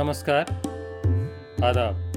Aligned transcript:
नमस्कार। 0.00 0.42
आदाब। 1.64 2.12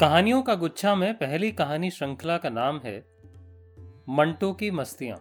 कहानियों 0.00 0.42
का 0.42 0.54
गुच्छा 0.54 0.94
में 0.94 1.14
पहली 1.14 1.52
कहानी 1.52 1.90
श्रृंखला 1.90 2.38
का 2.38 2.48
नाम 2.50 2.80
है, 2.84 3.04
मंटो 4.08 4.52
की 4.52 4.70
मस्तियाँ। 4.70 5.16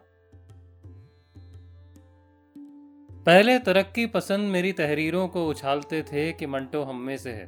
पहले 3.26 3.60
तरक्की 3.60 4.06
पसंद 4.06 4.50
मेरी 4.50 4.72
तहरीरों 4.72 5.28
को 5.28 5.48
उछालते 5.48 6.02
थे 6.02 6.32
कि 6.32 6.46
मंटो 6.46 6.84
हम 6.84 7.00
में 7.00 7.18
से 7.18 7.32
है। 7.32 7.46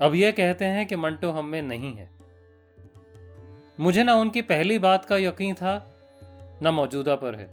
अब 0.00 0.12
यह 0.14 0.30
कहते 0.30 0.64
हैं 0.64 0.86
कि 0.86 0.96
मंटो 0.96 1.30
हम 1.30 1.44
में 1.44 1.62
नहीं 1.62 1.94
है। 1.94 2.10
मुझे 3.80 4.04
ना 4.04 4.14
उनकी 4.14 4.42
पहली 4.42 4.78
बात 4.78 5.04
का 5.04 5.16
यकीन 5.16 5.54
था, 5.54 5.96
ना 6.62 6.70
मौजूदा 6.70 7.14
पर 7.14 7.34
है। 7.34 7.50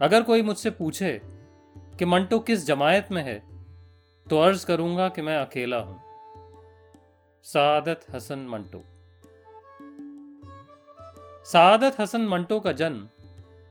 अगर 0.00 0.22
कोई 0.22 0.42
मुझसे 0.42 0.70
पूछे 0.70 1.35
कि 1.98 2.04
मंटो 2.04 2.38
किस 2.38 2.66
जमायत 2.66 3.08
में 3.12 3.22
है 3.22 3.42
तो 4.26 4.38
अर्ज़ 4.38 4.66
करूँगा 4.66 5.08
कि 5.08 5.22
मैं 5.22 5.36
अकेला 5.36 5.76
हूँ। 5.76 6.00
सादत 7.44 8.00
हसन 8.14 8.38
मंटो। 8.48 8.82
सादत 11.44 12.00
हसन 12.00 12.26
मंटो 12.26 12.60
का 12.60 12.72
जन्म 12.72 13.08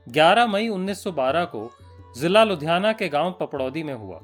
11 0.07 0.47
मई 0.47 0.67
1912 0.69 1.45
को 1.45 1.69
जिला 2.17 2.43
लुधियाना 2.43 2.93
के 2.93 3.09
गाँव 3.09 3.31
पपड़ौदी 3.39 3.83
में 3.83 3.93
हुआ। 3.93 4.21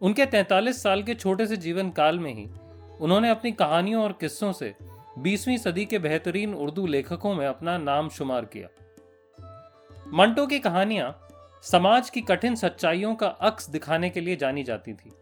उनके 0.00 0.26
43 0.26 0.82
साल 0.82 1.02
के 1.02 1.14
छोटे 1.14 1.46
से 1.46 1.56
जीवन 1.56 1.90
काल 1.90 2.18
में 2.18 2.32
ही 2.34 2.48
उन्होंने 3.00 3.30
अपनी 3.30 3.52
कहानियों 3.52 4.02
और 4.04 4.12
किस्सों 4.12 4.52
से 4.52 4.74
20वीं 5.18 5.56
सदी 5.56 5.84
के 5.84 5.98
बेहतरीन 5.98 6.54
उर्दू 6.54 6.86
लेखकों 6.86 7.34
में 7.34 7.46
अपना 7.46 7.78
नाम 7.78 8.08
शुमार 8.08 8.44
किया। 8.44 8.68
मंटो 10.12 10.46
की 10.46 10.58
कहानियाँ 10.58 11.10
समाज 11.64 12.10
की 12.10 12.20
कठिन 12.20 12.54
सच्चाइयों 12.54 13.14
का 13.14 13.26
अक्स 13.26 13.68
दिखाने 13.70 14.10
के 14.10 14.20
लिए 14.20 14.36
जानी 14.36 14.62
जाती 14.62 14.92
थी। 14.92 15.12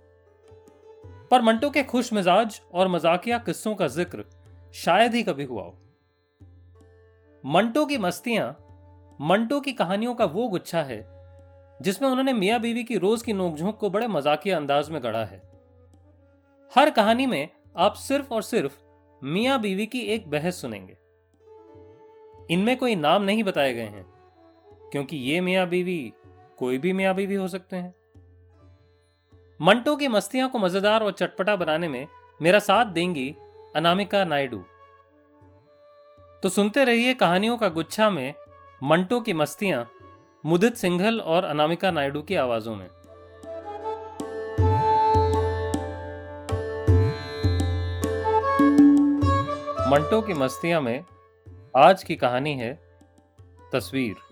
पर 1.31 1.43
मंटो 1.43 1.71
के 1.71 1.83
खुश 1.83 2.13
मिजाज 2.13 2.61
और 2.75 2.89
मजाकिया 2.89 3.39
किस्सों 3.39 3.75
का 3.75 3.87
ज़िक्र 3.89 4.25
शायद 4.75 5.15
ही 5.15 5.23
कभी 5.23 5.45
हुआ 5.45 5.63
हो। 5.63 5.77
मंटो 7.45 7.85
की 7.87 7.99
मस्तियाँ, 7.99 8.51
मंटो 9.21 9.61
की 9.61 9.73
कहानियों 9.73 10.15
का 10.15 10.25
वो 10.27 10.47
गुच्छा 10.49 10.83
है, 10.83 11.07
जिसमें 11.81 12.09
उन्होंने 12.09 12.33
मियाँ 12.33 12.61
बीवी 12.61 12.85
की 12.85 12.99
रोज 12.99 13.23
की 13.23 13.33
नोकझोंक 13.33 13.77
को 13.77 13.91
बड़े 13.91 14.07
मजाकिया 14.09 14.57
अंदाज 14.57 14.91
में 14.91 15.03
गढ़ा 15.03 15.25
है। 15.25 15.43
हर 16.73 16.91
कहानी 16.91 17.27
में 17.27 17.49
आप 17.77 17.95
सिर्फ़ 17.97 18.33
और 18.35 18.43
सिर्फ़ 18.43 18.77
मियाँ 19.23 19.61
बीवी 19.61 19.87
की 19.87 20.01
एक 20.07 20.29
बहस 20.31 20.61
सुनेंगे। 20.61 20.97
इनमें 22.51 22.77
कोई 22.77 22.95
नाम 22.97 23.23
नहीं 23.23 23.45
बताए 23.45 23.73
गए 23.75 23.83
हैं, 23.85 24.05
क्योंकि 24.93 25.17
ये 25.17 25.41
मियाँ 25.41 25.69
बीवी 25.69 26.13
कोई 26.59 26.79
भी 26.79 26.93
मियाबी 26.93 27.27
भी 27.27 27.35
हो 27.35 27.49
सकते 27.49 27.77
हैं। 27.77 27.95
मंटो 29.61 29.97
की 29.97 30.09
मस्तियाँ 30.09 30.49
को 30.49 30.59
मज़ेदार 30.59 31.03
और 31.03 31.13
चटपटा 31.13 31.57
बनाने 31.57 31.89
में 31.89 32.07
मेरा 32.41 32.59
साथ 32.59 32.87
देंगी 32.87 33.35
अनामिका 33.77 34.25
नायडू। 34.25 34.65
तो 36.43 36.49
सुनते 36.49 36.85
रहिए 36.85 37.15
कहानियों 37.15 37.57
का 37.57 37.69
गुच्छा 37.69 38.11
में 38.11 38.35
मंटो 38.83 39.21
की 39.21 39.33
मस्तियाँ, 39.33 39.87
मुदित 40.45 40.77
सिंघल 40.77 41.21
और 41.21 41.45
अनामिका 41.45 41.91
नायडू 41.91 42.23
की 42.23 42.35
आवाजों 42.35 42.77
में। 42.77 42.89
मंटो 49.91 50.21
की 50.21 50.35
मस्तियाँ 50.35 50.81
में 50.81 51.05
आज 51.77 52.03
की 52.05 52.17
कहानी 52.17 52.55
है 52.55 52.73
तस्वीर। 53.73 54.28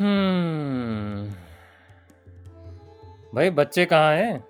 हम्म। 0.00 1.34
भाई 3.34 3.50
बच्चे 3.50 3.86
कहाँ 3.86 4.14
हैं? 4.14 4.44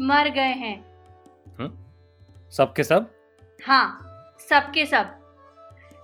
मर 0.00 0.28
गए 0.28 0.52
हैं। 0.52 0.94
सब 2.50 2.72
के 2.72 2.84
सब? 2.84 3.10
हाँ 3.66 4.00
सबके 4.48 4.86
सब। 4.86 5.20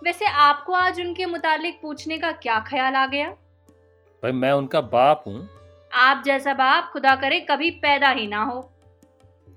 वैसे 0.04 0.24
आपको 0.24 0.72
आज 0.72 1.00
उनके 1.00 1.26
मुतालिक 1.26 1.80
पूछने 1.82 2.18
का 2.18 2.32
क्या 2.32 2.60
ख्याल 2.60 2.94
आ 2.94 3.06
गया? 3.06 3.30
भाई 4.22 4.32
मैं 4.32 4.52
उनका 4.52 4.80
बाप 4.80 5.24
हूँ। 5.26 5.48
आप 5.92 6.22
जैसा 6.26 6.54
बाप 6.54 6.90
खुदा 6.92 7.16
करे 7.16 7.40
कभी 7.40 7.70
पैदा 7.70 8.08
ही 8.08 8.26
ना 8.26 8.42
हो। 8.42 8.72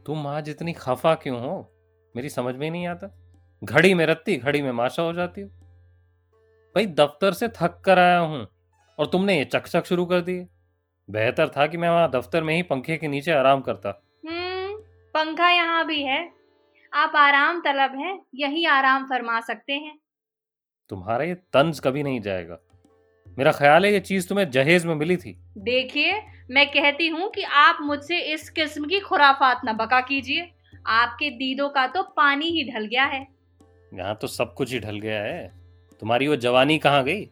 तुम 0.06 0.28
आज 0.28 0.50
इतनी 0.50 0.74
खफा 0.74 1.16
क्यों 1.16 1.40
हो? 1.40 1.72
मेरी 2.16 2.30
समझ 2.30 2.56
में 2.56 2.72
नहीं 2.72 2.88
आता। 2.88 3.16
घड़ी 3.63 3.94
में 3.94 4.06
रत्ती 4.06 4.38
घड़ी 4.38 4.62
में 4.62 4.72
माशा 4.72 5.03
हो 5.03 5.13
जाती 5.13 5.42
हो। 5.42 5.47
भाई 6.75 6.86
दफ्तर 6.86 7.34
से 7.34 7.47
थक 7.47 7.81
कर 7.86 8.00
आया 8.00 8.19
हूँ। 8.19 8.47
और 9.00 9.06
तुमने 9.06 9.38
ये 9.38 9.46
चकचक 9.46 9.86
शुरू 9.86 10.06
कर 10.06 10.22
दिए 10.22 10.48
बेहतर 11.09 11.48
था 11.48 11.68
कि 11.68 11.78
मैं 11.78 11.90
वहाँ 11.90 12.09
दफ्तर 12.12 12.44
में 12.44 12.56
ही 12.56 12.62
पंखे 12.64 12.98
के 12.98 13.08
नीचे 13.08 13.31
आराम 13.31 13.62
करता। 13.62 13.90
हम्म 14.26 14.76
पंखा 15.16 15.50
यहाँ 15.50 15.86
भी 15.86 16.02
है। 16.04 16.20
आप 16.94 17.16
आराम 17.16 17.62
तलब 17.62 17.96
हैं 17.96 18.20
यही 18.36 18.66
आराम 18.66 19.06
फरमा 19.06 19.40
सकते 19.42 19.74
हैं। 19.74 19.98
तुम्हारा 20.90 21.26
ये 21.26 21.34
तंज 21.34 21.80
कभी 21.80 22.04
नहीं 22.04 22.22
जाएगा। 22.22 22.58
मेरा 23.38 23.52
ख्याल 23.52 23.86
है 23.86 23.92
ये 23.94 24.00
चीज़ 24.00 24.28
तुम्हें 24.30 24.50
जहेज 24.52 24.86
में 24.86 24.96
मिली 24.96 25.18
थी। 25.18 25.36
देखिए 25.58 26.22
मैं 26.52 26.66
कहती 26.72 27.08
हूँ 27.08 27.30
कि 27.30 27.44
आप 27.44 27.78
मुझसे 27.81 28.20
इस 28.34 28.50
किस्म 28.50 28.86
की 28.86 29.00
खुराफात 29.00 29.62
न 29.66 29.74
बका 29.74 30.02
कीजिए। 30.02 30.50
आपके 30.88 31.30
दीदों 31.30 31.70
का 31.70 31.88
तो 31.88 32.04
पानी 32.04 32.46
ही 32.46 32.64
ढल 32.72 32.86
गया 32.86 33.06
है। 33.06 33.28
यहाँ 33.94 34.16
तो 34.16 34.28
सब 34.28 34.54
कुछ 34.54 34.72
ही 34.72 34.80
ढल 34.80 35.00
गया 35.00 35.22
है। 35.24 35.48
तुम्हारी 36.02 36.28
वो 36.28 36.36
जवानी 36.36 36.78
कहाँ 36.78 37.04
गई? 37.04 37.25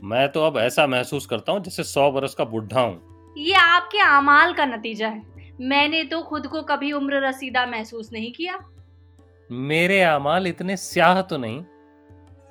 मैं 0.00 0.28
तो 0.32 0.42
अब 0.42 0.56
ऐसा 0.58 0.86
महसूस 0.86 1.26
करता 1.26 1.52
हूँ 1.52 1.62
जैसे 1.62 1.82
सौ 1.84 2.10
बरस 2.10 2.34
का 2.34 2.44
बुढ़ा 2.44 2.80
हूँ। 2.80 3.34
ये 3.36 3.54
आपके 3.54 3.98
अमाल 3.98 4.52
का 4.54 4.64
नतीजा 4.66 5.08
है। 5.08 5.22
मैंने 5.60 6.02
तो 6.04 6.20
खुद 6.22 6.46
को 6.46 6.62
कभी 6.62 6.92
उम्र 6.92 7.20
रसीदा 7.26 7.64
महसूस 7.66 8.10
नहीं 8.12 8.32
किया। 8.32 8.58
मेरे 9.50 10.00
अमाल 10.02 10.46
इतने 10.46 10.76
स्याह 10.76 11.20
तो 11.22 11.36
नहीं 11.36 11.62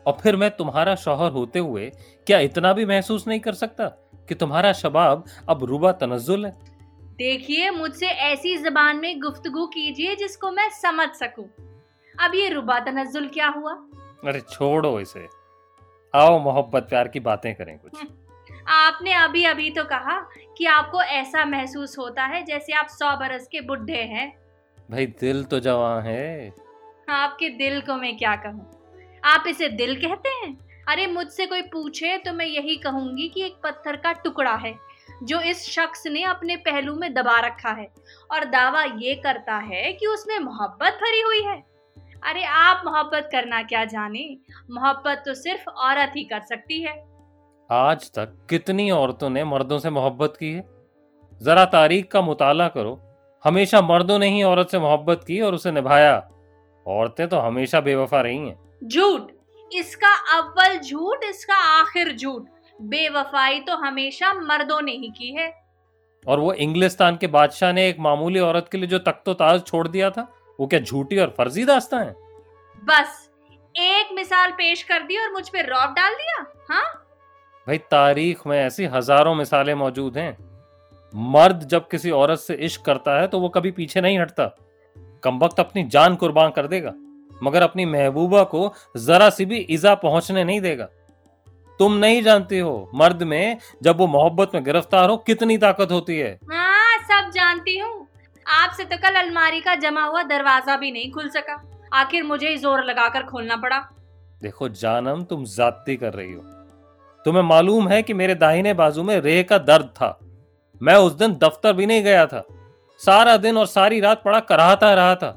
और 0.05 0.17
फिर 0.21 0.35
मैं 0.35 0.49
तुम्हारा 0.51 0.95
शौहर 0.95 1.31
होते 1.31 1.59
हुए 1.59 1.89
क्या 2.27 2.39
इतना 2.39 2.73
भी 2.73 2.85
महसूस 2.85 3.27
नहीं 3.27 3.39
कर 3.39 3.53
सकता 3.53 3.87
कि 4.29 4.35
तुम्हारा 4.35 4.73
शबाब 4.73 5.25
अब 5.49 5.63
रुबा 5.63 5.91
तनजुल 5.91 6.45
है? 6.45 6.51
देखिए 7.17 7.69
मुझसे 7.71 8.07
ऐसी 8.07 8.57
जबान 8.57 8.97
में 8.97 9.19
गुफ्तगु 9.21 9.65
कीजिए 9.67 10.15
जिसको 10.15 10.51
मैं 10.51 10.69
समझ 10.71 11.09
सकूँ। 11.09 11.45
अब 12.15 12.35
ये 12.35 12.49
रुबा 12.49 12.79
तनजुल 12.79 13.27
क्या 13.27 13.47
हुआ? 13.47 13.73
अरे 14.25 14.41
छोड़ो 14.41 14.99
इसे। 14.99 15.27
आओ 16.15 16.39
मोहब्बत 16.39 16.83
प्यार 16.83 17.07
की 17.07 17.19
बातें 17.19 17.53
करें 17.55 17.77
कुछ। 17.79 17.93
आपने 18.67 19.13
अभी 19.13 19.43
अभी 19.45 19.69
तो 19.69 19.83
कहा 19.83 20.19
कि 20.57 20.65
आपको 20.65 21.01
ऐसा 21.01 21.45
महसूस 21.45 21.97
होता 21.99 22.25
है 22.25 22.43
जैसे 22.45 22.73
आप 22.73 22.87
सौ 22.87 23.15
बरस 23.17 23.47
के 23.51 23.61
बुढ़े 23.61 24.01
हैं। 24.03 24.29
भाई 24.91 25.05
दिल 25.05 25.43
तो 25.43 25.59
जवान 25.59 26.03
है। 26.03 26.53
आपके 27.09 27.49
दिल 27.49 27.81
को 27.81 27.95
मैं 27.95 28.17
क्या 28.17 28.35
कहूँ? 28.35 28.71
आप 29.25 29.43
इसे 29.47 29.69
दिल 29.69 29.95
कहते 30.01 30.29
हैं? 30.29 30.57
अरे 30.87 31.07
मुझसे 31.07 31.45
कोई 31.45 31.61
पूछे 31.61 32.17
तो 32.17 32.33
मैं 32.33 32.45
यही 32.45 32.75
कहूँगी 32.75 33.27
कि 33.29 33.41
एक 33.41 33.55
पत्थर 33.63 33.95
का 33.95 34.11
टुकड़ा 34.13 34.55
है 34.55 34.73
जो 35.23 35.39
इस 35.41 35.63
शख्स 35.69 36.07
ने 36.07 36.23
अपने 36.23 36.55
पहलू 36.55 36.95
में 36.95 37.13
दबा 37.13 37.39
रखा 37.39 37.69
है 37.69 37.87
और 38.31 38.45
दावा 38.45 38.83
ये 38.83 39.15
करता 39.15 39.57
है 39.57 39.91
कि 39.93 40.07
उसमें 40.07 40.37
मोहब्बत 40.39 40.99
भरी 41.01 41.21
हुई 41.21 41.41
है। 41.43 41.63
अरे 42.23 42.43
आप 42.43 42.81
मोहब्बत 42.85 43.29
करना 43.31 43.63
क्या 43.63 43.85
जाने? 43.85 44.37
मोहब्बत 44.71 45.23
तो 45.25 45.33
सिर्फ़ 45.33 45.69
औरत 45.69 46.13
ही 46.15 46.23
कर 46.23 46.41
सकती 46.41 46.81
है। 46.81 47.05
आज 47.71 48.11
तक 48.11 48.47
कितनी 48.49 48.91
औरतों 48.91 49.29
ने 49.29 49.43
मर्दों 49.43 49.79
से 49.79 49.89
मोहब्बत 49.89 50.33
की 50.39 50.51
है? 50.53 50.65
जरा 51.41 51.65
तारीख 51.65 52.11
का 52.11 52.21
मुताला 52.21 52.67
करो। 52.67 53.01
हमेशा 53.43 53.81
मर्दों 53.81 54.19
ने 54.19 54.29
ही 54.29 54.43
औरत 54.43 54.69
से 54.69 54.79
मोहब्बत 54.79 55.21
की 55.27 55.41
और 55.41 55.53
उसे 55.53 55.71
निभाया। 55.71 56.29
औरतें 56.87 57.27
तो 57.27 57.37
हमेशा 57.37 57.79
बेवफा 57.79 58.21
रही 58.21 58.37
हैं। 58.37 58.79
झूठ। 58.83 59.21
इसका 59.73 60.37
अव्वल 60.37 60.79
झूठ 60.79 61.17
इसका 61.29 61.55
आखिर 61.55 62.15
झूठ। 62.15 62.43
बेवफाई 62.81 63.59
तो 63.59 63.75
हमेशा 63.75 64.33
मर्दों 64.33 64.81
ने 64.81 64.91
ही 64.91 65.09
की 65.09 65.35
है। 65.35 65.65
और 66.27 66.39
वो 66.39 66.53
इंग्लिस्तान 66.53 67.17
के 67.17 67.27
बादशाह 67.27 67.73
ने 67.73 67.87
एक 67.87 67.99
मामूली 67.99 68.39
औरत 68.39 68.69
के 68.71 68.77
लिए 68.77 68.87
जो 68.87 68.99
तख्तो 68.99 69.33
ताज 69.33 69.63
छोड़ 69.63 69.87
दिया 69.87 70.09
था 70.09 70.31
वो 70.59 70.67
क्या 70.67 70.79
झूठी 70.79 71.17
और 71.17 71.33
फर्जी 71.37 71.65
दास्ता 71.65 71.99
है? 71.99 72.15
बस 72.83 73.29
एक 73.75 74.13
मिसाल 74.15 74.51
पेश 74.51 74.83
कर 74.83 75.03
दी 75.03 75.17
और 75.17 75.31
मुझ 75.31 75.47
पे 75.49 75.61
रौब 75.61 75.93
डाल 75.93 76.13
दिया 76.13 76.45
हाँ? 76.69 76.83
भाई 77.67 77.77
तारीख 77.91 78.45
में 78.47 78.57
ऐसी 78.57 78.85
हज़ारों 78.87 79.33
मिसालें 79.35 79.73
मौजूद 79.75 80.17
हैं। 80.17 80.35
मर्द 81.13 81.63
जब 81.67 81.87
किसी 81.87 82.11
औरत 82.13 82.39
से 82.39 82.53
इश्क 82.65 82.81
करता 82.85 83.19
है 83.19 83.27
तो 83.27 83.39
वो 83.39 83.49
कभी 83.49 83.71
पीछे 83.71 84.01
नहीं 84.01 84.19
हटता। 84.19 84.45
कम 85.23 85.39
वक्त 85.39 85.59
अपनी 85.59 85.83
जान 85.87 86.15
कुर्बान 86.15 86.51
कर 86.51 86.67
देगा 86.67 86.93
मगर 87.41 87.61
अपनी 87.61 87.85
महबूबा 87.85 88.43
को 88.45 88.71
जरा 88.97 89.29
सी 89.29 89.45
भी 89.45 89.57
इजा 89.57 89.93
पहुँचने 89.97 90.43
नहीं 90.43 90.61
देगा। 90.61 90.87
तुम 91.79 91.93
नहीं 91.95 92.21
जानती 92.23 92.59
हो 92.59 92.91
मर्द 92.95 93.23
में 93.23 93.57
जब 93.83 93.97
वो 93.97 94.07
मोहब्बत 94.07 94.51
में 94.55 94.63
गिरफ़्तार 94.63 95.09
हो 95.09 95.17
कितनी 95.27 95.57
ताकत 95.57 95.91
होती 95.91 96.17
है। 96.17 96.31
हाँ 96.51 96.97
सब 97.01 97.31
जानती 97.31 97.77
हूँ। 97.79 98.04
आपसे 98.45 98.83
तो 98.85 98.97
कल 98.97 99.15
अलमारी 99.15 99.61
का 99.61 99.75
जमा 99.77 100.03
हुआ 100.03 100.23
दरवाज़ा 100.23 100.75
भी 100.77 100.91
नहीं 100.91 101.11
खुल 101.11 101.29
सका। 101.29 101.61
आखिर 101.93 102.23
मुझे 102.23 102.49
ही 102.49 102.57
ज़ोर 102.57 102.83
लगाकर 102.83 103.23
खोलना 103.23 103.55
पड़ा। 103.55 103.79
देखो 104.41 104.69
जानम 104.71 105.23
तुम 105.23 105.43
जाती 105.45 105.95
कर 105.97 106.13
रही 106.13 106.33
हो। 106.33 106.41
तुम्हें 107.25 107.43
मालूम 107.43 107.87
है 107.87 108.01
कि 108.03 108.13
मेरे 108.13 108.35
दाहिने 108.35 108.73
बाजू 108.73 109.03
में 109.03 109.19
रेह 109.19 109.41
का 109.43 109.57
दर्द 109.59 109.85
था। 109.95 110.17
मैं 110.81 110.95
उस 110.97 111.13
दिन 111.13 111.33
दफ्तर 111.35 111.73
भी 111.73 111.85
नहीं 111.85 112.03
गया 112.03 112.25
था। 112.25 112.43
सारा 113.01 113.35
दिन 113.37 113.57
और 113.57 113.65
सारी 113.67 113.99
रात 113.99 114.21
पड़ा 114.23 114.39
कराहता 114.41 114.93
रहा 114.93 115.15
था। 115.15 115.31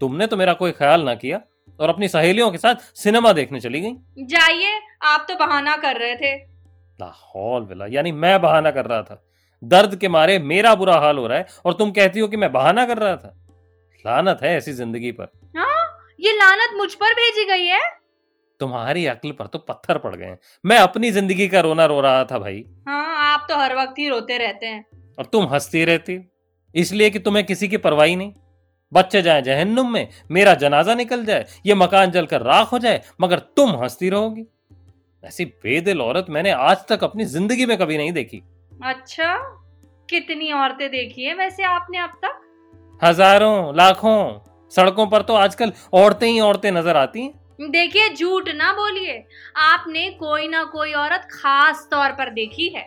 तुमने 0.00 0.26
तो 0.26 0.36
मेरा 0.36 0.52
कोई 0.52 0.72
ख्याल 0.72 1.02
ना 1.02 1.14
किया 1.14 1.40
और 1.78 1.88
अपनी 1.88 2.08
सहेलियों 2.08 2.50
के 2.50 2.58
साथ 2.58 2.74
सिनेमा 2.96 3.32
देखने 3.32 3.60
चली 3.60 3.80
गई। 3.80 4.24
जाइए 4.26 4.80
आप 5.04 5.26
तो 5.28 5.34
बहाना 5.36 5.76
कर 5.76 5.96
रहे 5.96 6.14
थे। 6.16 6.34
लाहौल 6.98 7.62
विला 7.62 7.86
यानी 7.90 8.12
मैं 8.14 8.40
बहाना 8.42 8.70
कर 8.70 8.86
रहा 8.86 9.02
था। 9.02 9.22
दर्द 9.62 9.96
के 9.96 10.08
मारे 10.08 10.38
मेरा 10.40 10.74
बुरा 10.74 10.96
हाल 10.98 11.18
हो 11.18 11.26
रहा 11.26 11.38
है 11.38 11.46
और 11.64 11.72
तुम 11.74 11.90
कहती 11.92 12.20
हो 12.20 12.28
कि 12.28 12.36
मैं 12.36 12.52
बहाना 12.52 12.84
कर 12.86 12.98
रहा 12.98 13.16
था। 13.16 13.34
लानत 14.04 14.38
है 14.42 14.56
ऐसी 14.56 14.72
ज़िंदगी 14.74 15.12
पर। 15.12 15.30
हाँ 15.56 15.84
ये 16.20 16.32
लानत 16.32 16.76
मुझ 16.76 16.92
पर 16.94 17.12
भेजी 17.14 17.44
गई 17.46 17.66
है। 17.66 17.80
तुम्हारी 18.60 19.04
अक्ल 19.06 19.30
पर 19.32 19.46
तो 19.46 19.58
पत्थर 19.60 19.98
पड़ 19.98 20.14
गए 20.16 20.36
मैं 20.64 20.78
अपनी 20.78 21.10
ज़िंदगी 21.10 21.48
का 21.48 21.60
रोना 21.60 21.86
रो 21.86 22.00
रहा 22.00 22.24
था 22.24 22.38
भाई। 22.38 22.64
हाँ 22.88 23.16
आप 23.24 23.46
तो 23.48 23.56
हर 23.56 23.74
वक्त 23.76 23.98
ही 23.98 24.08
रोते 24.08 24.38
रहते 24.38 24.66
हैं। 24.66 24.84
और 25.18 25.24
तुम 25.26 25.46
हंसती 25.46 25.84
रहती 25.84 26.18
इसलिए 26.74 27.10
कि 27.10 27.18
तुम्हें 27.18 27.44
किसी 27.46 27.68
की 27.68 27.76
परवाही 27.78 28.16
नहीं। 28.16 28.32
बच्चे 28.92 29.22
जाए 29.22 29.42
जहन्नुम 29.42 29.92
में 29.92 30.08
मेरा 30.30 30.54
जनाजा 30.56 30.94
निकल 30.94 31.24
जाए 31.24 31.46
ये 31.66 31.74
मकान 31.74 32.10
जलकर 32.10 32.42
राख 32.42 32.72
हो 32.72 32.78
जाए 32.78 33.02
मगर 33.20 33.38
तुम 33.56 33.70
हंसती 33.76 34.10
रहोगी। 34.10 34.46
ऐसी 35.22 35.44
बेदिल 35.44 36.00
औरत 36.02 36.26
मैंने 36.30 36.50
आज 36.50 36.86
तक 36.88 37.04
अपनी 37.04 37.24
ज़िंदगी 37.26 37.66
में 37.66 37.76
कभी 37.78 37.96
नहीं 37.96 38.12
देखी। 38.12 38.42
अच्छा 38.80 39.34
कितनी 40.08 40.50
औरतें 40.52 40.88
देखी 40.90 41.24
है 41.24 41.34
वैसे 41.34 41.62
आपने 41.64 41.98
अब 41.98 42.18
तक? 42.24 42.40
हज़ारों 43.02 43.76
लाखों 43.76 44.18
सड़कों 44.72 45.06
पर 45.06 45.22
तो 45.22 45.34
आजकल 45.34 45.72
औरतें 45.94 46.26
ही 46.26 46.40
औरतें 46.40 46.70
नज़र 46.72 46.96
आती 46.96 47.22
हैं। 47.22 47.70
देखिए 47.70 48.08
झूठ 48.10 48.48
ना 48.48 48.72
बोलिए 48.72 49.18
आपने 49.58 50.08
कोई 50.10 50.48
ना 50.48 50.62
कोई 50.64 50.92
औरत 50.94 51.28
खास 51.32 51.86
तौर 51.90 52.12
पर 52.12 52.30
देखी 52.30 52.68
है। 52.68 52.84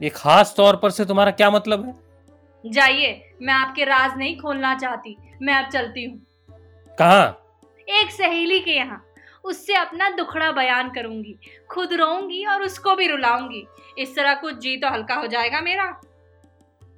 ये 0.00 0.08
खास 0.10 0.54
तौर 0.56 0.76
पर 0.76 0.90
से 0.90 1.04
तुम्हारा 1.04 1.30
क्या 1.30 1.50
मतलब 1.50 1.86
है? 1.86 1.94
जाइए 2.64 3.36
मैं 3.42 3.54
आपके 3.54 3.84
राज 3.84 4.18
नहीं 4.18 4.36
खोलना 4.38 4.74
चाहती 4.74 5.16
मैं 5.42 5.54
अब 5.54 5.70
चलती 5.70 6.04
हूँ। 6.04 6.20
कहा? 6.98 7.24
एक 7.88 8.10
सहेली 8.10 8.58
के 8.60 8.70
यहाँ। 8.70 9.03
उससे 9.44 9.74
अपना 9.74 10.10
दुखड़ा 10.10 10.52
बयान 10.52 10.90
करूँगी। 10.90 11.38
खुद 11.70 11.92
रोऊँगी 11.92 12.44
और 12.44 12.62
उसको 12.62 12.94
भी 12.94 13.06
रुलाऊँगी। 13.06 13.66
इस 13.98 14.16
तरह 14.16 14.34
कुछ 14.34 14.58
जी 14.58 14.76
तो 14.76 14.88
हल्का 14.88 15.14
हो 15.14 15.26
जाएगा 15.26 15.60
मेरा। 15.60 16.00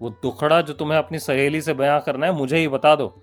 वो 0.00 0.10
दुखड़ा 0.10 0.60
जो 0.60 0.72
तुम्हें 0.72 0.98
अपनी 0.98 1.18
सहेली 1.18 1.60
से 1.60 1.74
बयां 1.74 2.00
करना 2.00 2.26
है 2.26 2.32
मुझे 2.32 2.58
ही 2.58 2.68
बता 2.68 2.94
दो। 2.94 3.22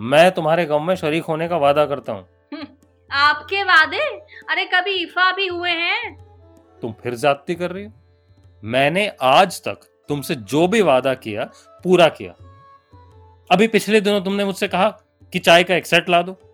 मैं 0.00 0.30
तुम्हारे 0.30 0.64
गम 0.66 0.82
में 0.82 0.94
शरीक 0.94 1.24
होने 1.24 1.48
का 1.48 1.56
वादा 1.56 1.86
करता 1.86 2.12
हूँ। 2.12 2.28
हम्म, 2.54 2.66
आपके 3.10 3.62
वादे? 3.62 4.04
अरे 4.50 4.64
कभी 4.64 4.90
इफा 4.90 5.32
भी 5.32 5.46
हुए 5.46 5.70
हैं? 5.70 6.16
तुम 6.82 6.92
फिर 6.92 7.14
जाती 7.14 7.54
कर 7.54 7.70
रही 7.70 7.84
हो? 7.84 7.92
मैंने 8.64 9.12
आज 9.22 9.60
तक 9.60 9.78
तुमसे 10.08 10.34
जो 10.34 10.68
भी 10.68 10.82
वादा 10.82 11.14
किया 11.14 11.44
पूरा 11.84 12.08
किया। 12.08 12.32
अभी 13.50 13.68
पिछले 13.68 14.00
दिनों 14.00 14.20
तुमने 14.20 14.44
मुझसे 14.44 14.68
कहा 14.68 14.88
कि 15.32 15.38
चाय 15.38 15.64
का 15.64 15.74
एक 15.74 15.86
सेट 15.86 16.08
ला 16.08 16.22
दो। 16.22 16.45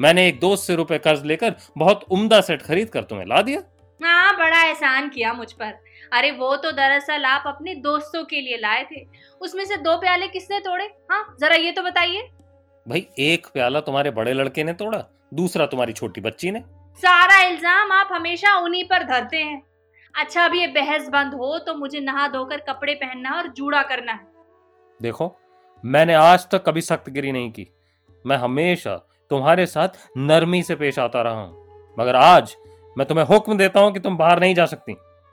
मैंने 0.00 0.26
एक 0.28 0.38
दोस्त 0.40 0.66
से 0.66 0.74
रुपए 0.76 0.98
कर्ज 0.98 1.24
लेकर 1.24 1.54
बहुत 1.78 2.04
उम्दा 2.10 2.40
सेट 2.40 2.62
खरीद 2.62 2.88
कर 2.90 3.02
तुम्हें 3.04 3.26
ला 3.26 3.40
दिया। 3.42 3.60
हाँ 4.00 4.36
बड़ा 4.36 4.62
एहसान 4.62 5.08
किया 5.08 5.32
मुझ 5.32 5.52
पर। 5.52 5.72
अरे 6.12 6.30
वो 6.32 6.54
तो 6.56 6.70
दरअसल 6.72 7.24
आप 7.24 7.44
अपने 7.46 7.74
दोस्तों 7.82 8.24
के 8.24 8.40
लिए 8.40 8.56
लाए 8.58 8.84
थे। 8.92 9.04
उसमें 9.40 9.64
से 9.64 9.76
दो 9.78 9.96
प्याले 9.96 10.28
किसने 10.28 10.60
तोड़े? 10.60 10.84
हाँ 11.10 11.36
जरा 11.40 11.56
ये 11.56 11.72
तो 11.72 11.82
बताइए। 11.82 12.28
भाई 12.86 13.06
एक 13.20 13.46
प्याला 13.46 13.80
तुम्हारे 13.80 14.10
बड़े 14.10 14.32
लड़के 14.32 14.64
ने 14.64 14.72
तोड़ा 14.74 15.04
दूसरा 15.34 15.66
तुम्हारी 15.66 15.92
छोटी 15.92 16.20
बच्ची 16.20 16.50
ने। 16.50 16.60
सारा 17.02 17.40
इल्ज़ाम 17.42 17.92
आप 17.92 18.08
हमेशा 18.12 18.56
उन्हीं 18.58 18.84
पर 18.84 19.02
धरते 19.04 19.36
हैं। 19.36 19.62
अच्छा 20.14 20.44
अब 20.44 20.54
ये 20.54 20.66
बहस 20.70 21.08
बंद 21.08 21.34
हो 21.34 21.58
तो 21.58 21.74
मुझे 21.74 22.00
नहा 22.00 22.26
धोकर 22.28 22.60
कपड़े 22.68 22.94
पहनना 22.94 23.30
और 23.32 23.48
जूड़ा 23.50 23.82
करना 23.82 24.12
है। 24.12 24.26
देखो 25.00 25.34
मैंने 25.84 26.14
आज 26.14 26.48
तक 26.50 26.64
कभी 26.64 26.80
सख्तगिरी 26.82 27.32
नहीं 27.32 27.50
की। 27.50 27.66
मैं 28.24 28.36
हमेशा 28.38 28.96
तुम्हारे 29.30 29.66
साथ 29.66 29.88
नरमी 30.18 30.62
से 30.62 30.74
पेश 30.74 30.98
आता 30.98 31.22
रहा 31.22 31.40
हूँ। 31.40 31.94
मगर 31.98 32.16
आज 32.16 32.56
मैं 32.96 33.06
तुम्हें 33.08 33.24
हुक्म 33.26 33.56
देता 33.56 33.80
हूँ 33.80 33.92
कि 33.92 34.00
तुम 34.00 34.16
बाहर 34.16 34.40
नहीं 34.40 34.54
जा 34.54 34.66
सकती। 34.66 34.92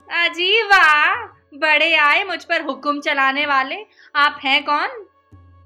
अजी 0.09 0.61
वाह 0.63 1.15
बड़े 1.57 1.93
आए 1.95 2.23
मुझ 2.23 2.43
पर 2.45 2.61
हुक्म 2.61 2.99
चलाने 2.99 3.45
वाले। 3.45 3.75
आप 4.15 4.39
हैं 4.43 4.63
कौन? 4.63 5.05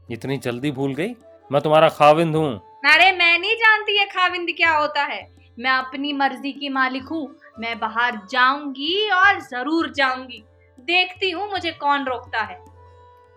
इतनी 0.09 0.37
जल्दी 0.37 0.71
भूल 0.71 0.93
गई? 0.95 1.13
मैं 1.51 1.61
तुम्हारा 1.61 1.89
खाविंद 1.89 2.35
हूँ। 2.35 2.55
अरे 2.85 3.11
मैं 3.11 3.37
नहीं 3.39 3.55
जानती 3.55 3.97
ये 3.99 4.05
खाविंद 4.05 4.49
क्या 4.57 4.71
होता 4.71 5.03
है। 5.03 5.21
मैं 5.57 5.71
अपनी 5.71 6.13
मर्ज़ी 6.13 6.51
की 6.51 6.69
मालिक 6.69 7.03
हूँ। 7.03 7.27
मैं 7.59 7.77
बाहर 7.79 8.19
जाऊँगी 8.31 9.09
और 9.09 9.39
ज़रूर 9.41 9.91
जाऊँगी। 9.91 10.43
देखती 10.77 11.31
हूँ 11.31 11.49
मुझे 11.51 11.71
कौन 11.71 12.05
रोकता 12.05 12.41
है। 12.41 12.59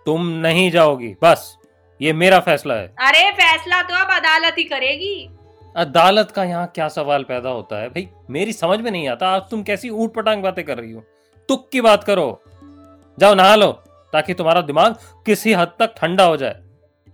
तुम 0.06 0.26
नहीं 0.38 0.70
जाओगी 0.70 1.14
बस। 1.23 1.56
ये 2.00 2.12
मेरा 2.12 2.38
फैसला 2.41 2.75
है। 2.75 2.87
अरे 3.00 3.31
फैसला 3.32 3.82
तो 3.82 3.94
अब 3.94 4.11
अदालत 4.12 4.55
ही 4.58 4.64
करेगी। 4.64 5.31
अदालत 5.76 6.31
का 6.31 6.44
यहाँ 6.44 6.67
क्या 6.75 6.88
सवाल 6.88 7.23
पैदा 7.23 7.50
होता 7.50 7.76
है? 7.76 7.88
भाई 7.88 8.08
मेरी 8.31 8.52
समझ 8.52 8.79
में 8.81 8.91
नहीं 8.91 9.08
आता 9.08 9.29
आज 9.29 9.43
तुम 9.50 9.62
कैसी 9.62 9.91
ऊट 9.91 10.14
पटांग 10.14 10.43
बातें 10.43 10.64
कर 10.64 10.79
रही 10.79 10.93
हो। 10.93 11.00
तुक 11.49 11.69
की 11.73 11.81
बात 11.81 12.05
करो। 12.05 12.43
जाओ 13.19 13.35
नहा 13.35 13.55
लो 13.56 13.70
ताकि 14.12 14.35
तुम्हारा 14.35 14.61
दिमाग 14.61 14.96
किसी 15.26 15.52
हद 15.52 15.73
तक 15.79 15.94
ठंडा 15.96 16.25
हो 16.25 16.37
जाए। 16.37 16.61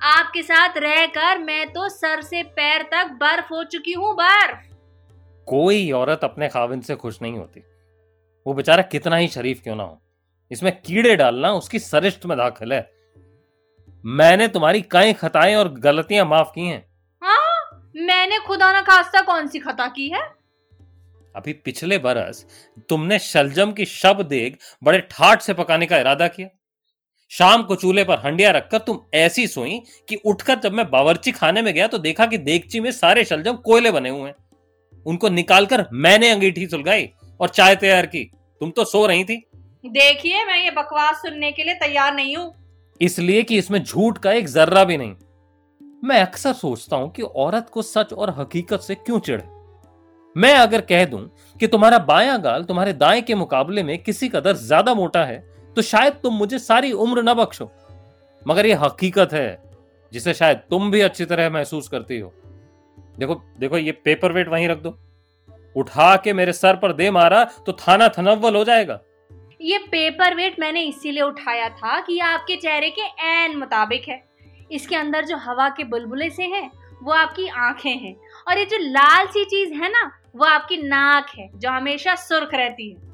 आपके 0.00 0.42
साथ 0.42 0.78
रहकर 0.78 1.38
मैं 1.38 1.66
तो 1.72 1.88
सर 1.88 2.20
से 2.22 2.42
पैर 2.42 2.82
तक 2.82 3.10
बर्फ़ 3.20 3.52
हो 3.52 3.64
चुकी 3.64 3.92
हूँ 3.92 4.14
बर्फ़ 4.14 4.68
कोई 5.48 5.90
औरत 5.92 6.20
अपने 6.24 6.48
खाविंद 6.48 6.82
से 6.82 6.94
खुश 6.94 7.18
नहीं 7.22 7.38
होती। 7.38 7.64
वो 8.46 8.54
बेचारा 8.54 8.82
कितना 8.82 9.16
ही 9.16 9.28
शरीफ 9.28 9.60
क्यों 9.62 9.76
ना 9.76 9.82
हो। 9.82 10.00
इसमें 10.50 10.72
कीड़े 10.80 11.16
डालना 11.16 11.52
उसकी 11.52 11.78
सरिष्ठ 11.78 12.26
में 12.26 12.36
दाखिल 12.38 12.72
है। 12.72 12.80
मैंने 14.05 14.49
तुम्हारी 14.49 14.81
कई 14.91 15.12
खताएँ 15.12 15.55
और 15.55 15.73
गलतियाँ 15.75 16.25
माफ़ 16.26 16.49
की 16.49 16.67
हैं। 16.67 16.85
हाँ? 17.23 17.93
मैंने 17.97 18.38
खुदा 18.38 18.73
न 18.73 18.82
खास्ता 18.82 19.20
कौन 19.20 19.47
सी 19.47 19.58
खता 19.58 19.87
की 19.87 20.08
है? 20.08 20.20
अभी 21.35 21.52
पिछले 21.55 21.99
बरस 21.99 22.44
तुमने 22.88 23.19
शलजम 23.19 23.73
की 23.73 23.85
शब 23.85 24.23
देग 24.23 24.56
बड़े 24.82 24.99
ठाट 25.00 25.41
से 25.41 25.55
पकाने 25.55 25.87
का 25.87 25.99
इरादा 25.99 26.29
किया। 26.29 26.49
शाम 27.32 27.62
को 27.62 27.75
चूल्हे 27.75 28.05
पर 28.05 28.19
हंडिया 28.19 28.50
रखकर 28.50 28.79
तुम 28.79 28.99
ऐसी 29.14 29.47
सोई 29.47 29.81
कि 30.08 30.17
उठकर 30.17 30.58
जब 30.58 30.73
मैं 30.73 30.88
बावर्ची 30.91 31.32
खाने 31.32 31.62
में 31.62 31.73
गया 31.75 31.87
तो 31.87 31.99
देखा 31.99 32.26
कि 32.26 32.38
देगची 32.38 32.81
में 32.81 32.91
सारे 32.93 33.25
शलजम 33.25 33.56
कोयले 33.56 33.91
बने 33.91 34.08
हुए 34.08 34.29
हैं। 34.29 34.35
उनको 35.07 35.28
निकालकर 35.28 35.87
मैंने 35.92 36.30
अंगीठी 36.30 36.66
सुलगाई 36.66 37.09
और 37.40 37.49
चाय 37.49 37.76
तैयार 37.76 38.07
की। 38.07 38.25
तुम 38.61 38.71
तो 38.71 38.85
सो 38.85 39.07
रही 39.07 39.25
थी। 39.25 39.37
देखिए 39.85 40.45
मैं 40.45 40.64
ये 40.64 40.71
बकवास 40.71 41.16
सुनने 41.16 41.52
के 41.52 41.64
लिए 41.64 41.75
तैयार 41.75 42.14
नहीं 42.14 42.37
हूँ। 42.37 42.52
इसलिए 43.00 43.42
कि 43.42 43.59
इसमें 43.59 43.83
झूठ 43.83 44.19
का 44.19 44.33
एक 44.33 44.49
जर्रा 44.49 44.85
भी 44.85 44.97
नहीं। 44.97 45.14
मैं 46.04 46.21
अक्सर 46.23 46.52
सोचता 46.54 46.97
हूँ 46.97 47.11
कि 47.12 47.23
औरत 47.23 47.69
को 47.73 47.83
सच 47.83 48.12
और 48.12 48.30
हकीकत 48.38 48.80
से 48.80 48.95
क्यों 48.97 49.19
चिढ़े। 49.21 49.45
मैं 50.37 50.54
अगर 50.57 50.80
कह 50.83 51.04
दूँ 51.04 51.21
कि 51.61 51.66
तुम्हारा 51.66 51.99
बाया 52.00 52.37
गाल 52.38 52.64
तुम्हारे 52.64 52.92
दाएँ 52.95 53.23
के 53.23 53.35
मुकाबले 53.35 53.83
में 53.83 53.97
किसी 53.99 54.28
कदर 54.28 54.57
ज़्यादा 54.57 54.95
मोटा 54.95 55.25
है 55.25 55.38
तो 55.76 55.83
शायद 55.83 56.12
तुम 56.23 56.35
मुझे 56.35 56.59
सारी 56.59 56.92
उम्र 56.95 57.23
न 57.23 57.35
बख्शो। 57.35 57.71
मगर 58.47 58.66
यह 58.66 58.80
हकीकत 58.80 59.33
है, 59.33 59.62
जिसे 60.12 60.35
शायद 60.35 60.59
तुम 60.71 60.90
भी 60.90 61.00
अच्छी 61.00 61.25
तरह 61.25 61.50
महसूस 61.50 61.88
करती 61.88 62.19
हो। 62.19 62.33
देखो 63.19 63.35
देखो, 63.59 63.78
ये 63.78 63.92
पेपर 63.95 64.33
वेट 64.33 64.49
वहीं 64.49 64.69
रख 64.69 64.78
दो। 64.78 64.97
उठा 65.76 66.14
के 66.16 66.33
मेरे 66.33 66.52
सर 66.52 66.76
पर 66.76 66.92
दे 66.92 67.11
मारा 67.11 67.45
तो 67.66 67.73
थाना 67.78 68.09
थनव्वल 68.09 68.57
हो 68.57 68.64
जाएगा। 68.64 69.00
ये 69.61 69.79
पेपर 69.79 70.35
वेट 70.35 70.59
मैंने 70.61 70.83
इसीलिए 70.83 71.23
उठाया 71.23 71.69
था 71.69 72.00
कि 72.00 72.12
ये 72.12 72.21
आपके 72.21 72.57
चेहरे 72.57 72.90
के 72.90 73.02
एन 73.25 73.57
मुताबिक 73.57 74.09
है। 74.09 74.23
इसके 74.73 74.97
अंदर 74.97 75.25
जो 75.25 75.37
हवा 75.37 75.69
के 75.69 75.85
बुलबुले 75.85 76.29
से 76.31 76.45
हैं, 76.45 76.71
वो 77.02 77.12
आपकी 77.12 77.47
आँखें 77.49 77.90
हैं। 77.90 78.14
और 78.49 78.59
ये 78.59 78.64
जो 78.64 78.76
लाल 78.81 79.26
सी 79.26 79.45
चीज़ 79.45 79.73
है 79.75 79.90
ना, 79.90 80.11
वो 80.37 80.45
आपकी 80.45 80.76
नाक 80.76 81.31
है, 81.38 81.49
जो 81.55 81.71
हमेशा 81.71 82.14
सुर्ख 82.14 82.55
रहती 82.55 82.90
है। 82.90 83.09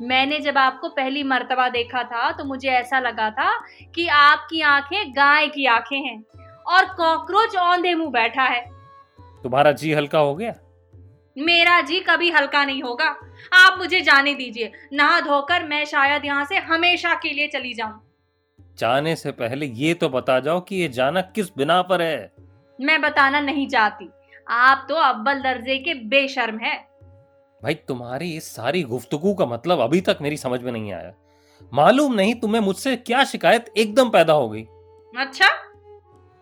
मैंने 0.00 0.38
जब 0.40 0.58
आपको 0.58 0.88
पहली 0.88 1.22
मर्तबा 1.22 1.68
देखा 1.68 2.02
था 2.02 2.30
तो 2.32 2.44
मुझे 2.44 2.68
ऐसा 2.68 2.98
लगा 2.98 3.30
था 3.30 3.50
कि 3.94 4.06
आपकी 4.08 4.60
आँखें 4.60 5.12
गाय 5.12 5.48
की 5.48 5.66
आँखें 5.66 5.96
हैं 5.96 6.22
और 6.66 6.84
कॉकरोच 6.94 7.56
औंधे 7.56 7.94
मुँह 7.94 8.10
बैठा 8.10 8.42
है। 8.42 8.64
तुम्हारा 9.42 9.72
जी 9.72 9.92
हल्का 9.92 10.18
हो 10.18 10.34
गया? 10.34 10.54
मेरा 11.38 11.80
जी 11.80 12.00
कभी 12.00 12.30
हल्का 12.30 12.64
नहीं 12.64 12.82
होगा। 12.82 13.04
आप 13.54 13.78
मुझे 13.78 14.00
जाने 14.00 14.34
दीजिए। 14.34 14.72
नहा 14.92 15.20
धोकर 15.20 15.64
मैं 15.64 15.84
शायद 15.84 16.24
यहाँ 16.24 16.44
से 16.44 16.56
हमेशा 16.56 17.14
के 17.14 17.30
लिए 17.30 17.48
चली 17.48 17.72
जाऊँ। 17.74 18.00
जाने 18.78 19.14
से 19.16 19.32
पहले 19.32 19.66
ये 19.66 19.94
तो 19.94 20.08
बता 20.08 20.38
जाओ 20.40 20.60
कि 20.60 20.76
ये 20.76 20.88
जाना 20.88 21.20
किस 21.20 21.48
बिना 21.56 21.80
पर 21.82 22.02
है। 22.02 22.32
मैं 22.78 23.00
बताना 23.00 23.40
नहीं 23.40 23.68
चाहती। 23.68 24.08
आप 24.48 24.86
तो 24.88 24.94
अव्वल 24.94 25.40
दर्जे 25.42 25.78
के 25.78 25.94
बेशर्म 26.08 26.58
है। 26.58 26.76
भाई 27.62 27.74
तुम्हारी 27.74 28.32
इस 28.36 28.54
सारी 28.56 28.82
गुफ्तगू 28.82 29.34
का 29.34 29.46
मतलब 29.46 29.80
अभी 29.80 30.00
तक 30.00 30.18
मेरी 30.22 30.36
समझ 30.36 30.60
में 30.62 30.72
नहीं 30.72 30.92
आया। 30.92 31.12
मालूम 31.72 32.14
नहीं 32.14 32.34
तुम्हें 32.34 32.60
मुझसे 32.62 32.96
क्या 32.96 33.24
शिकायत 33.24 33.72
एकदम 33.76 34.10
पैदा 34.10 34.32
हो 34.32 34.48
गई। 34.48 34.62
अच्छा 35.14 35.48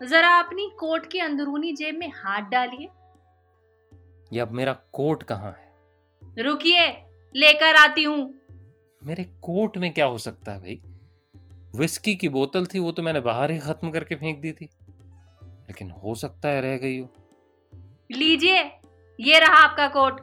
जरा 0.01 0.37
अपनी 0.39 0.69
कोट 0.79 1.05
की 1.05 1.19
अंदरूनी 1.19 1.73
जेब 1.73 1.97
में 1.97 2.11
हाथ 2.15 2.41
डालिए। 2.41 2.87
ये 4.33 4.39
अब 4.39 4.51
मेरा 4.51 4.73
कोट 4.93 5.23
कहाँ 5.23 5.51
है? 5.51 6.43
रुकिए 6.43 6.87
लेकर 7.35 7.75
आती 7.75 8.03
हूँ। 8.03 8.33
मेरे 9.01 9.23
कोट 9.23 9.77
में 9.77 9.93
क्या 9.93 10.05
हो 10.05 10.17
सकता 10.17 10.51
है 10.51 10.59
भाई? 10.59 10.81
विस्की 11.75 12.15
की 12.15 12.29
बोतल 12.29 12.65
थी 12.65 12.79
वो 12.79 12.91
तो 12.91 13.03
मैंने 13.03 13.19
बाहर 13.19 13.51
ही 13.51 13.59
खत्म 13.59 13.91
करके 13.91 14.15
फेंक 14.15 14.39
दी 14.41 14.51
थी। 14.51 14.69
लेकिन 15.43 15.91
हो 15.91 16.15
सकता 16.15 16.49
है 16.49 16.61
रह 16.61 16.77
गई 16.77 16.99
हो। 16.99 17.09
लीजिए 18.11 18.61
ये 19.19 19.39
रहा 19.39 19.57
आपका 19.57 19.87
कोट। 19.87 20.19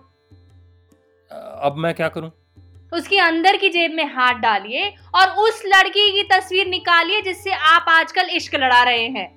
अब 1.30 1.74
मैं 1.76 1.94
क्या 1.94 2.08
करूँ? 2.08 2.30
उसकी 2.92 3.18
अंदर 3.18 3.56
की 3.56 3.68
जेब 3.68 3.92
में 3.92 4.04
हाथ 4.04 4.34
डालिए 4.34 4.88
और 5.14 5.28
उस 5.28 5.62
लड़की 5.66 6.10
की 6.12 6.22
तस्वीर 6.22 6.66
निकालिए 6.66 7.20
जिससे 7.22 7.52
आप 7.52 7.86
आजकल 7.88 8.28
इश्क 8.30 8.54
लड़ा 8.54 8.82
रहे 8.82 9.06
हैं। 9.08 9.28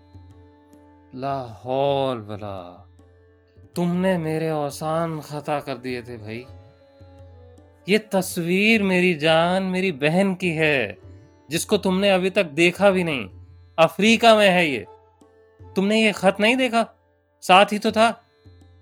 लाहौल 1.15 2.17
बला 2.17 2.87
तुमने 3.77 4.17
मेरे 4.17 4.50
औसान 4.50 5.22
खता 5.22 5.60
कर 5.60 5.74
दिए 5.74 6.01
थे 6.01 6.17
भाई। 6.17 6.46
ये 7.89 7.98
तस्वीर 7.98 8.84
मेरी 8.84 9.13
जान, 9.13 9.63
मेरी 9.63 9.91
बहन 9.91 10.36
की 10.36 10.50
है, 10.50 10.98
जिसको 11.50 11.77
तुमने 11.77 12.10
अभी 12.10 12.29
तक 12.29 12.43
देखा 12.43 12.89
भी 12.89 13.03
नहीं। 13.03 13.29
अफ्रीका 13.79 14.36
में 14.36 14.50
है 14.50 14.67
ये। 14.67 14.86
तुमने 15.75 16.03
ये 16.03 16.12
खत 16.12 16.38
नहीं 16.39 16.57
देखा? 16.57 17.00
साथ 17.41 17.65
ही 17.72 17.79
तो 17.79 17.91
था। 17.91 18.25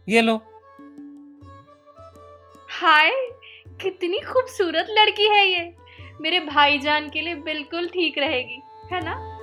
ये 0.10 0.22
लो। 0.22 0.36
हाय, 2.70 3.12
कितनी 3.68 4.20
खूबसूरत 4.20 4.88
लड़की 4.90 5.28
है 5.28 5.48
ये। 5.48 5.76
मेरे 6.22 6.40
भाईजान 6.40 7.10
के 7.10 7.22
लिए 7.22 7.36
बिल्कुल 7.36 7.88
ठीक 7.88 8.18
रहेगी, 8.18 8.62
है 8.94 9.06
ना? 9.06 9.40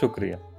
शुक्रिया। 0.00 0.53